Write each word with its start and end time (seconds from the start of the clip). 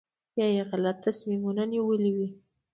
یا 0.39 0.47
یې 0.55 0.63
غلط 0.71 0.97
تصمیمونه 1.05 1.63
نیولي 1.73 2.11
وي. 2.17 2.29